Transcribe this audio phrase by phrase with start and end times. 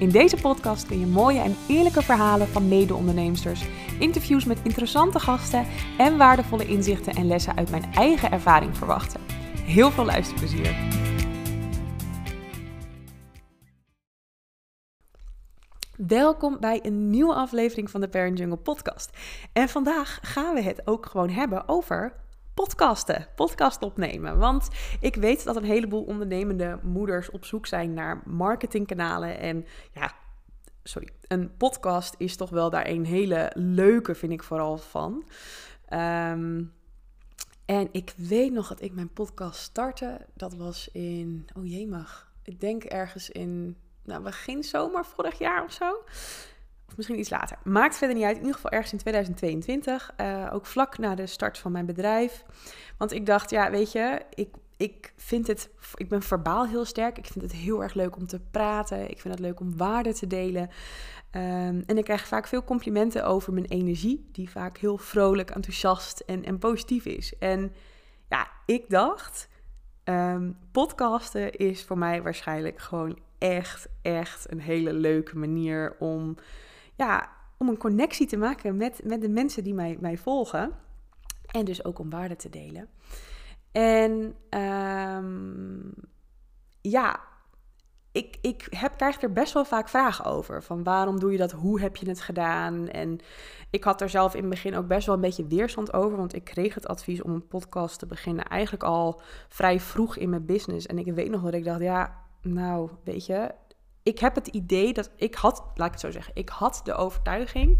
[0.00, 3.64] In deze podcast kun je mooie en eerlijke verhalen van mede-onderneemsters,
[3.98, 5.66] interviews met interessante gasten
[5.98, 9.20] en waardevolle inzichten en lessen uit mijn eigen ervaring verwachten.
[9.64, 10.76] Heel veel luisterplezier!
[15.96, 19.10] Welkom bij een nieuwe aflevering van de Parent Jungle podcast.
[19.52, 22.12] En vandaag gaan we het ook gewoon hebben over
[22.60, 24.38] podcasten, podcast opnemen.
[24.38, 24.68] Want
[25.00, 29.38] ik weet dat een heleboel ondernemende moeders op zoek zijn naar marketingkanalen.
[29.38, 30.12] En ja,
[30.82, 35.24] sorry, een podcast is toch wel daar een hele leuke, vind ik vooral van.
[35.86, 36.64] Ehm,
[37.64, 40.26] en ik weet nog dat ik mijn podcast startte.
[40.34, 45.64] Dat was in, oh jee mag, ik denk ergens in, nou begin zomer vorig jaar
[45.64, 46.02] of zo.
[47.00, 47.58] Misschien iets later.
[47.64, 48.34] Maakt verder niet uit.
[48.34, 50.10] In ieder geval ergens in 2022.
[50.20, 52.44] Uh, eh, ook vlak na de start van mijn bedrijf.
[52.98, 55.70] Want ik dacht, ja, weet je, ik, ik vind het.
[55.94, 57.18] Ik ben verbaal heel sterk.
[57.18, 59.10] Ik vind het heel erg leuk om te praten.
[59.10, 60.62] Ik vind het leuk om waarde te delen.
[60.62, 64.28] Um, en ik krijg vaak veel complimenten over mijn energie.
[64.32, 67.38] Die vaak heel vrolijk, enthousiast en, en positief is.
[67.38, 67.72] En
[68.28, 69.48] ja, ik dacht.
[70.04, 76.36] Um, podcasten is voor mij waarschijnlijk gewoon echt, echt een hele leuke manier om
[77.04, 77.28] ja,
[77.58, 80.72] om een connectie te maken met, met de mensen die mij, mij volgen.
[81.46, 82.88] En dus ook om waarde te delen.
[83.72, 85.92] En um,
[86.80, 87.20] ja,
[88.12, 90.62] ik, ik heb, krijg er best wel vaak vragen over.
[90.62, 91.52] Van waarom doe je dat?
[91.52, 92.88] Hoe heb je het gedaan?
[92.88, 93.18] En
[93.70, 96.16] ik had er zelf in het begin ook best wel een beetje weerstand over.
[96.16, 100.30] Want ik kreeg het advies om een podcast te beginnen eigenlijk al vrij vroeg in
[100.30, 100.86] mijn business.
[100.86, 103.54] En ik weet nog dat ik dacht, ja, nou, weet je,
[104.02, 106.94] ik heb het idee dat ik had, laat ik het zo zeggen, ik had de
[106.94, 107.78] overtuiging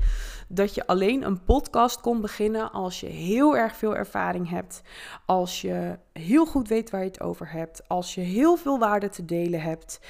[0.49, 4.83] dat je alleen een podcast kon beginnen als je heel erg veel ervaring hebt,
[5.27, 9.09] als je heel goed weet waar je het over hebt, als je heel veel waarde
[9.09, 10.01] te delen hebt.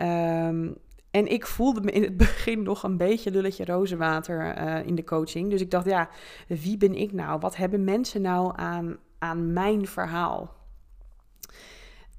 [0.00, 0.76] Um,
[1.10, 5.04] en ik voelde me in het begin nog een beetje lulletje rozenwater uh, in de
[5.04, 5.50] coaching.
[5.50, 6.08] Dus ik dacht, ja,
[6.46, 7.40] wie ben ik nou?
[7.40, 10.59] Wat hebben mensen nou aan, aan mijn verhaal?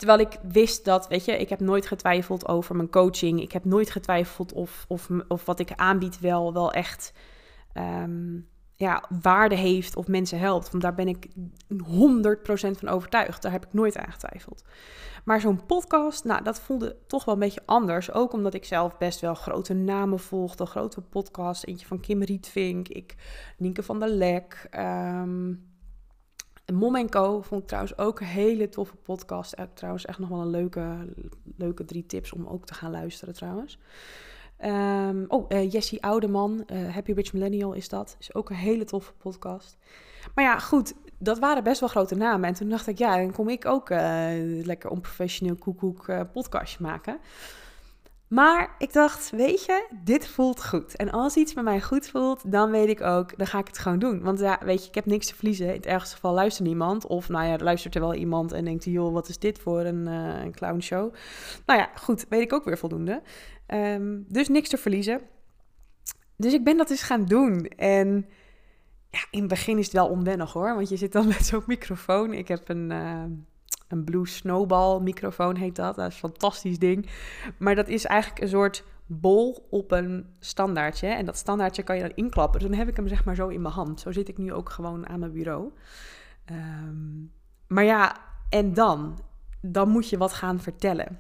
[0.02, 3.42] Terwijl ik wist dat, weet je, ik heb nooit getwijfeld over mijn coaching.
[3.42, 7.14] Ik heb nooit getwijfeld of, of, of wat ik aanbied wel, wel echt
[7.74, 8.40] ehm,
[8.76, 10.72] ja, waarde heeft of mensen helpt.
[10.72, 11.36] Want daar ben ik 100%
[12.72, 13.42] van overtuigd.
[13.42, 14.64] Daar heb ik nooit aan getwijfeld.
[15.26, 18.12] Maar zo'n podcast, nou, dat voelde toch wel een beetje anders.
[18.12, 20.66] Ook omdat ik zelf best wel grote namen volgde.
[20.66, 23.16] Grote podcast, eentje van Kim Rietvink, ik,
[23.58, 24.68] Nienke van der Lek...
[24.76, 25.70] Um,
[26.74, 27.42] Mom Co.
[27.42, 29.60] vond ik trouwens ook een hele toffe podcast.
[29.60, 31.14] Ook trouwens echt nog wel een leuke,
[31.58, 33.80] leuke drie tips om ook te gaan luisteren trouwens.
[34.66, 38.16] Um, oh, uh, Jessie Oudeman, uh, Happy Rich Millennial is dat.
[38.20, 39.78] Is ook een hele toffe podcast.
[40.36, 42.50] Maar ja, goed, dat waren best wel grote namen.
[42.50, 44.00] En toen dacht ik, ja, dan kom ik ook uh,
[44.64, 47.20] lekker onprofessioneel koekoek podcastje maken.
[48.32, 50.96] Maar ik dacht, weet je, dit voelt goed.
[50.96, 53.78] En als iets bij mij goed voelt, dan weet ik ook, dan ga ik het
[53.78, 54.22] gewoon doen.
[54.22, 55.68] Want ja, weet je, ik heb niks te verliezen.
[55.68, 57.08] In het ergste geval luistert niemand.
[57.08, 60.08] Of nou ja, luistert er wel iemand en denkt, joh, wat is dit voor een,
[60.08, 61.14] uh, een clownshow?
[61.66, 63.22] Nou ja, goed, weet ik ook weer voldoende.
[63.68, 65.22] Um, dus niks te verliezen.
[66.36, 67.66] Dus ik ben dat eens gaan doen.
[67.66, 68.26] En
[69.10, 70.76] ja, in het begin is het wel onwennig hoor.
[70.76, 72.34] Want je zit dan met zo'n microfoon.
[72.34, 72.92] Ik heb een...
[72.92, 73.24] Uh,
[73.92, 75.96] een Blue Snowball microfoon heet dat.
[75.96, 77.10] Dat is een fantastisch ding.
[77.58, 81.08] Maar dat is eigenlijk een soort bol op een standaardje.
[81.08, 82.60] En dat standaardje kan je dan inklappen.
[82.60, 84.00] Dus dan heb ik hem zeg maar zo in mijn hand.
[84.00, 85.72] Zo zit ik nu ook gewoon aan mijn bureau.
[86.52, 87.32] Um,
[87.68, 88.16] maar ja,
[88.50, 89.20] en dan?
[89.62, 91.20] Dan moet je wat gaan vertellen.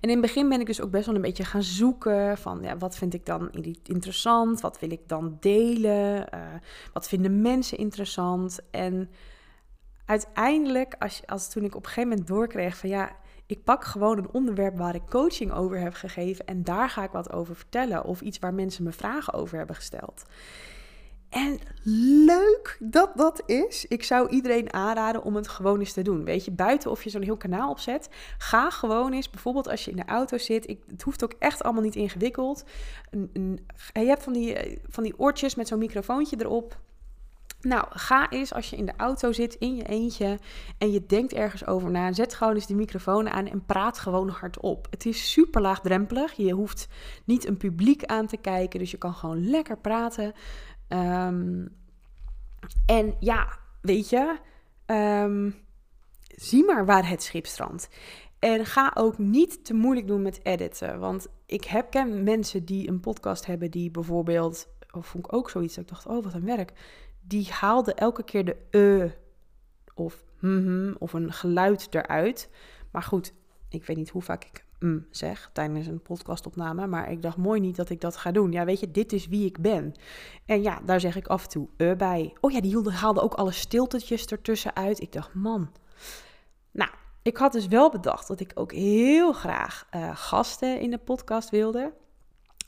[0.00, 2.76] in het begin ben ik dus ook best wel een beetje gaan zoeken van ja,
[2.76, 3.50] wat vind ik dan
[3.82, 4.60] interessant?
[4.60, 6.26] Wat wil ik dan delen?
[6.34, 6.40] Uh,
[6.92, 8.60] wat vinden mensen interessant?
[8.70, 9.10] En
[10.06, 13.16] uiteindelijk, als, als toen ik op een gegeven moment doorkreeg van ja,
[13.46, 17.10] ik pak gewoon een onderwerp waar ik coaching over heb gegeven en daar ga ik
[17.10, 18.04] wat over vertellen.
[18.04, 20.24] Of iets waar mensen me vragen over hebben gesteld.
[21.28, 21.58] En
[22.26, 23.86] leuk dat dat is.
[23.86, 26.24] Ik zou iedereen aanraden om het gewoon eens te doen.
[26.24, 28.08] Weet je, buiten of je zo'n heel kanaal opzet.
[28.38, 30.68] Ga gewoon eens, bijvoorbeeld als je in de auto zit.
[30.68, 32.64] Ik, het hoeft ook echt allemaal niet ingewikkeld.
[33.92, 36.78] Je hebt van die, eh, van die oortjes met zo'n microfoontje erop.
[37.66, 40.38] Nou, ga eens als je in de auto zit in je eentje
[40.78, 42.12] en je denkt ergens over na.
[42.12, 44.86] Zet gewoon eens die microfoon aan en praat gewoon hardop.
[44.90, 46.32] Het is super laagdrempelig.
[46.32, 46.88] Je hoeft
[47.24, 50.32] niet een publiek aan te kijken, dus je kan gewoon lekker praten.
[50.88, 51.68] Um,
[52.86, 54.38] En ja, weet je,
[54.86, 55.50] ehm,
[56.28, 57.88] zie maar waar het schip strandt.
[58.38, 60.98] En ga ook niet te moeilijk doen met editen.
[60.98, 64.68] Want ik heb, ken mensen die een podcast hebben die bijvoorbeeld...
[64.90, 66.72] Of vond ik ook zoiets dat ik dacht, oh wat een werk.
[67.28, 69.10] Die haalde elke keer de e
[69.94, 72.50] of mm of een geluid eruit.
[72.90, 73.32] Maar goed,
[73.68, 76.86] ik weet niet hoe vaak ik mm zeg tijdens een podcastopname.
[76.86, 78.52] Maar ik dacht mooi niet dat ik dat ga doen.
[78.52, 79.94] Ja, weet je, dit is wie ik ben.
[80.44, 82.34] En ja, daar zeg ik af en toe uh bij.
[82.40, 85.00] Oh ja, die haalde ook alle stiltetjes ertussen uit.
[85.00, 85.70] Ik dacht, man.
[86.70, 86.90] Nou,
[87.22, 91.50] ik had dus wel bedacht dat ik ook heel graag uh, gasten in de podcast
[91.50, 91.92] wilde.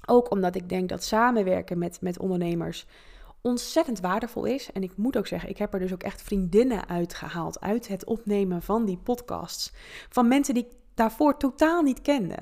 [0.07, 2.87] Ook omdat ik denk dat samenwerken met, met ondernemers
[3.49, 4.73] ontzettend waardevol is.
[4.73, 8.05] En ik moet ook zeggen, ik heb er dus ook echt vriendinnen uitgehaald uit het
[8.05, 9.73] opnemen van die podcasts.
[10.09, 12.37] Van mensen die ik daarvoor totaal niet kende.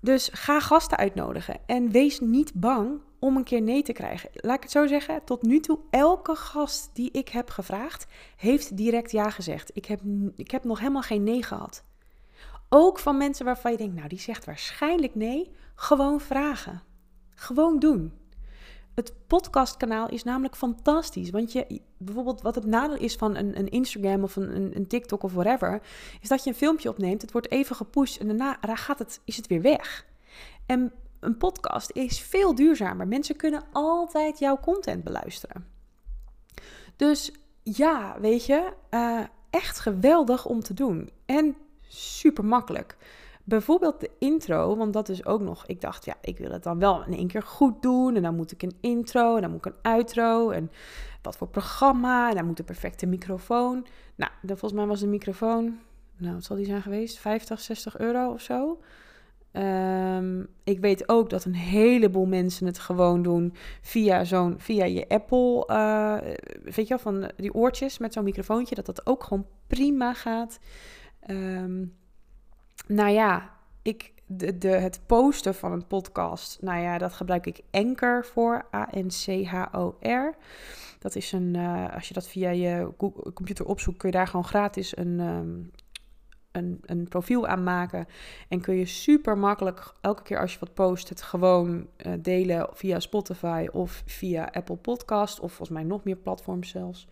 [0.00, 4.30] Dus ga gasten uitnodigen en wees niet bang om een keer nee te krijgen.
[4.32, 8.06] Laat ik het zo zeggen, tot nu toe elke gast die ik heb gevraagd,
[8.36, 9.70] heeft direct ja gezegd.
[9.74, 10.00] Ik heb,
[10.36, 11.84] ik heb nog helemaal geen nee gehad.
[12.68, 16.82] Ook van mensen waarvan je denkt, nou die zegt waarschijnlijk nee, gewoon vragen.
[17.34, 18.12] Gewoon doen.
[18.98, 21.30] Het podcastkanaal is namelijk fantastisch.
[21.30, 25.22] Want je, bijvoorbeeld, wat het nadeel is van een, een Instagram of een, een, TikTok
[25.22, 25.82] of whatever,
[26.20, 29.36] is dat je een filmpje opneemt, het wordt even gepusht en daarna gaat het, is
[29.36, 30.06] het weer weg.
[30.66, 33.08] En een podcast is veel duurzamer.
[33.08, 35.66] Mensen kunnen altijd jouw content beluisteren.
[36.96, 41.10] Dus ja, weet je, uh, echt geweldig om te doen.
[41.26, 41.56] En
[41.88, 42.96] super makkelijk.
[43.48, 45.66] Bijvoorbeeld de intro, want dat is ook nog.
[45.66, 48.16] Ik dacht, ja, ik wil het dan wel in één keer goed doen.
[48.16, 50.50] En dan moet ik een intro en dan moet ik een outro.
[50.50, 50.70] En
[51.22, 52.28] wat voor programma.
[52.28, 53.86] En dan moet een perfecte microfoon.
[54.14, 55.78] Nou, volgens mij was de microfoon.
[56.16, 57.18] Nou, wat zal die zijn geweest?
[57.18, 58.78] 50, 60 euro of zo.
[59.52, 65.08] Um, ik weet ook dat een heleboel mensen het gewoon doen via zo'n via je
[65.08, 66.16] Apple, uh,
[66.62, 70.58] weet je wel, van die oortjes met zo'n microfoontje, dat dat ook gewoon prima gaat.
[71.30, 71.97] Um,
[72.86, 73.50] nou ja,
[73.82, 78.66] ik, de, de, het posten van een podcast, nou ja, dat gebruik ik Anchor voor,
[78.74, 80.34] A-N-C-H-O-R.
[80.98, 82.92] Dat is een, uh, als je dat via je
[83.34, 85.70] computer opzoekt, kun je daar gewoon gratis een, um,
[86.52, 88.06] een, een profiel aanmaken.
[88.48, 92.68] En kun je super makkelijk elke keer als je wat post, het gewoon uh, delen
[92.72, 95.40] via Spotify of via Apple Podcast.
[95.40, 97.08] Of volgens mij nog meer platforms zelfs.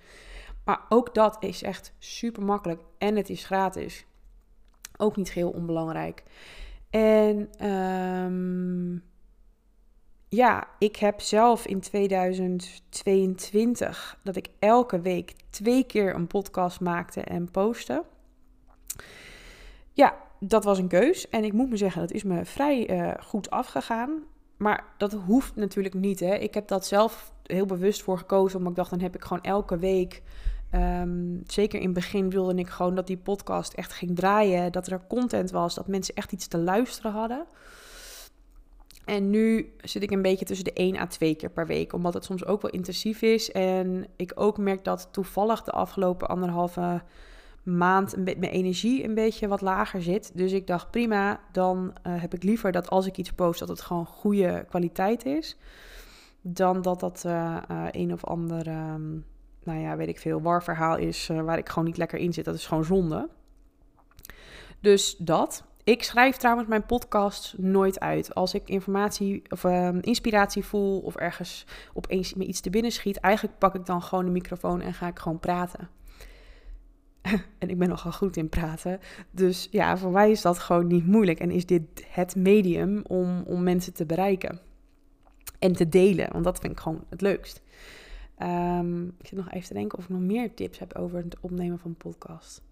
[0.65, 4.07] Maar ook dat is echt super makkelijk en het is gratis.
[4.97, 6.23] Ook niet heel onbelangrijk.
[6.91, 9.03] En um,
[10.29, 17.21] ja, ik heb zelf in 2022 dat ik elke week twee keer een podcast maakte
[17.21, 18.05] en postte.
[19.93, 21.29] Ja, dat was een keus.
[21.29, 24.23] En ik moet me zeggen, dat is me vrij uh, goed afgegaan.
[24.57, 26.21] Maar dat hoeft natuurlijk niet.
[26.21, 26.35] Hè.
[26.35, 28.59] Ik heb dat zelf heel bewust voor gekozen.
[28.59, 30.23] Omdat ik dacht, dan heb ik gewoon elke week
[30.77, 34.73] Um, zeker in het begin wilde ik gewoon dat die podcast echt ging draaien.
[34.73, 37.47] Dat er content was, dat mensen echt iets te luisteren hadden.
[39.05, 42.15] En nu zit ik een beetje tussen de 1 à 2 keer per week, omdat
[42.15, 43.53] het soms ook wel intensief is.
[43.53, 47.03] En ik ook merk dat toevallig de afgelopen anderhalve
[47.63, 50.31] maand mijn energie een beetje wat lager zit.
[50.35, 53.69] Dus ik dacht prima, dan uh, heb ik liever dat als ik iets post, dat
[53.69, 55.57] het gewoon goede kwaliteit is.
[56.41, 59.25] Dan dat dat uh, uh, een of ander um,
[59.67, 62.45] nou ja, weet ik veel, warverhaal is uh, waar ik gewoon niet lekker in zit.
[62.45, 63.29] Dat is gewoon zonde.
[64.81, 65.65] Dus dat.
[65.85, 68.35] Ik schrijf trouwens mijn podcast nooit uit.
[68.35, 73.17] Als ik informatie of uh, inspiratie voel of ergens opeens me iets te binnen schiet,
[73.17, 75.89] eigenlijk pak ik dan gewoon de microfoon en ga ik gewoon praten.
[77.59, 79.01] en ik ben nogal goed in praten.
[79.31, 81.41] Dus ja, voor mij is dat gewoon niet moeilijk.
[81.41, 84.61] En is dit het medium om, om mensen te bereiken
[85.59, 86.33] en te delen?
[86.33, 87.63] Want dat vind ik gewoon het leukst.
[88.43, 91.37] Um, ik zit nog even te denken of ik nog meer tips heb over het
[91.41, 92.63] opnemen van podcast.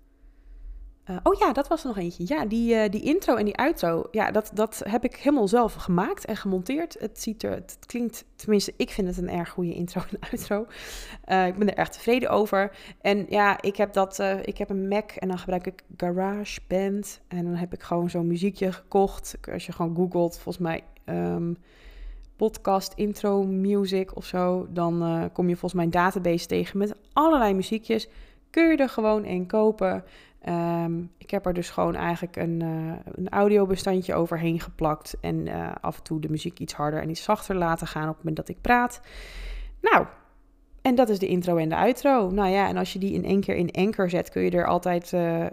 [1.11, 2.25] Uh, oh ja, dat was er nog eentje.
[2.27, 4.05] Ja, die, uh, die intro en die outro.
[4.11, 6.97] Ja, dat, dat heb ik helemaal zelf gemaakt en gemonteerd.
[6.99, 10.67] Het ziet er, het klinkt, tenminste, ik vind het een erg goede intro en outro.
[11.29, 12.77] Uh, ik ben er erg tevreden over.
[13.01, 17.21] En ja, ik heb dat, ik heb een Mac en dan gebruik ik GarageBand.
[17.29, 19.37] En dan heb ik gewoon zo'n muziekje gekocht.
[19.53, 20.85] Als je gewoon googelt, volgens mij.
[21.05, 21.57] Um,
[22.37, 26.95] podcast intro music of zo, dan uh, kom je volgens mij een database tegen met
[27.13, 28.09] allerlei muziekjes.
[28.51, 30.05] Kun je er gewoon één kopen.
[30.49, 35.17] Um, ik heb er dus gewoon eigenlijk een, uh, een audiobestandje overheen geplakt.
[35.21, 38.15] En uh, af en toe de muziek iets harder en iets zachter laten gaan op
[38.15, 39.01] het moment dat ik praat.
[39.81, 40.07] Nou,
[40.83, 42.31] en dat is de intro en de outro.
[42.31, 44.67] Nou ja, en als je die in één keer in Anchor zet, kun je er
[44.67, 45.47] altijd uh,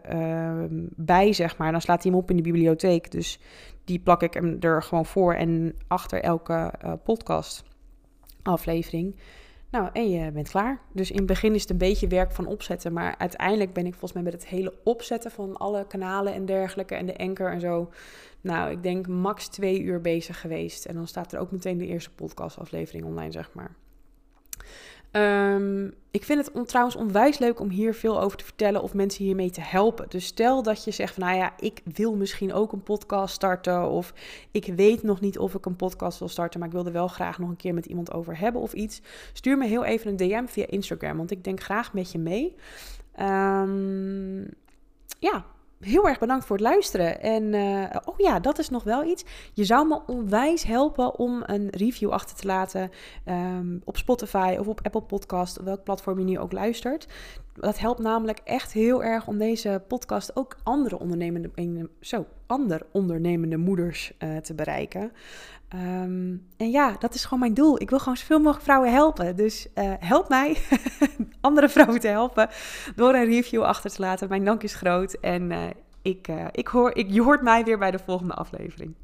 [0.95, 1.71] bij, zeg maar.
[1.71, 3.11] Dan slaat hij hem op in de bibliotheek.
[3.11, 3.39] Dus
[3.83, 7.63] die plak ik hem er gewoon voor en achter elke uh, podcast
[8.41, 9.15] aflevering.
[9.71, 10.81] Nou, en je bent klaar.
[10.93, 12.93] Dus in het begin is het een beetje werk van opzetten.
[12.93, 16.95] Maar uiteindelijk ben ik volgens mij met het hele opzetten van alle kanalen en dergelijke.
[16.95, 17.89] En de anker en zo.
[18.41, 20.85] Nou, ik denk max twee uur bezig geweest.
[20.85, 23.75] En dan staat er ook meteen de eerste podcastaflevering online, zeg maar.
[25.11, 29.23] Um, ik vind het trouwens onwijs leuk om hier veel over te vertellen of mensen
[29.23, 30.05] hiermee te helpen.
[30.09, 33.89] Dus stel dat je zegt van nou ja, ik wil misschien ook een podcast starten
[33.89, 34.13] of
[34.51, 37.07] ik weet nog niet of ik een podcast wil starten, maar ik wil er wel
[37.07, 39.01] graag nog een keer met iemand over hebben of iets.
[39.33, 42.55] Stuur me heel even een DM via Instagram, want ik denk graag met je mee.
[43.19, 44.49] Um,
[45.19, 45.45] ja,
[45.81, 47.21] heel erg bedankt voor het luisteren.
[47.21, 49.25] En uh, oh ja, dat is nog wel iets.
[49.53, 52.91] Je zou me onwijs helpen om een review achter te laten
[53.25, 57.07] um, op Spotify of op Apple Podcast, welk platform je nu ook luistert.
[57.53, 63.57] Dat helpt namelijk echt heel erg om deze podcast ook andere ondernemende, zo, ander ondernemende
[63.57, 65.11] moeders uh, te bereiken.
[65.73, 67.81] Um, en ja, dat is gewoon mijn doel.
[67.81, 69.35] Ik wil gewoon zoveel mogelijk vrouwen helpen.
[69.35, 70.57] Dus uh, help mij
[71.41, 72.49] andere vrouwen te helpen
[72.95, 74.29] door een review achter te laten.
[74.29, 75.63] Mijn dank is groot en uh,
[76.01, 78.95] ik, ik hoor, ik, je hoort mij weer bij de volgende aflevering.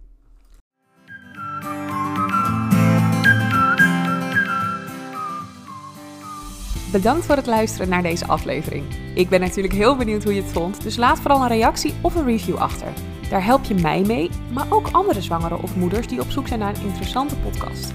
[6.92, 8.84] Bedankt voor het luisteren naar deze aflevering.
[9.14, 12.16] Ik ben natuurlijk heel benieuwd hoe je het vond, dus laat vooral een reactie of
[12.16, 12.88] een review achter.
[13.30, 16.60] Daar help je mij mee, maar ook andere zwangeren of moeders die op zoek zijn
[16.60, 17.94] naar een interessante podcast.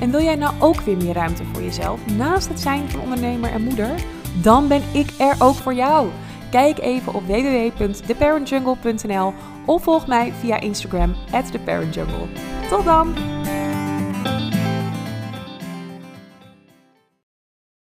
[0.00, 3.50] En wil jij nou ook weer meer ruimte voor jezelf naast het zijn van ondernemer
[3.50, 3.94] en moeder?
[4.42, 6.08] Dan ben ik er ook voor jou.
[6.50, 9.34] Kijk even op www.theparentjungle.nl
[9.66, 11.14] of volg mij via Instagram
[11.50, 12.26] theparentjungle.
[12.68, 13.14] Tot dan!